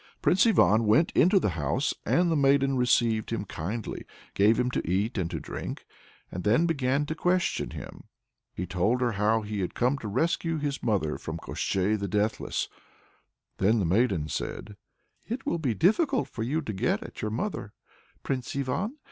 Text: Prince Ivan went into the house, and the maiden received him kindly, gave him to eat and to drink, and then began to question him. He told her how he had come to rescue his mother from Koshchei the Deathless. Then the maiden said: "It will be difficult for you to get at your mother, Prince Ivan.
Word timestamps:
Prince 0.23 0.47
Ivan 0.47 0.87
went 0.87 1.11
into 1.11 1.37
the 1.39 1.51
house, 1.51 1.93
and 2.07 2.31
the 2.31 2.35
maiden 2.35 2.75
received 2.75 3.29
him 3.29 3.45
kindly, 3.45 4.03
gave 4.33 4.59
him 4.59 4.71
to 4.71 4.89
eat 4.89 5.15
and 5.15 5.29
to 5.29 5.39
drink, 5.39 5.85
and 6.31 6.43
then 6.43 6.65
began 6.65 7.05
to 7.05 7.13
question 7.13 7.69
him. 7.69 8.05
He 8.51 8.65
told 8.65 8.99
her 9.01 9.11
how 9.11 9.41
he 9.43 9.59
had 9.59 9.75
come 9.75 9.99
to 9.99 10.07
rescue 10.07 10.57
his 10.57 10.81
mother 10.81 11.19
from 11.19 11.37
Koshchei 11.37 11.99
the 11.99 12.07
Deathless. 12.07 12.67
Then 13.59 13.77
the 13.77 13.85
maiden 13.85 14.27
said: 14.27 14.75
"It 15.27 15.45
will 15.45 15.59
be 15.59 15.75
difficult 15.75 16.27
for 16.27 16.41
you 16.41 16.63
to 16.63 16.73
get 16.73 17.03
at 17.03 17.21
your 17.21 17.29
mother, 17.29 17.71
Prince 18.23 18.55
Ivan. 18.55 18.97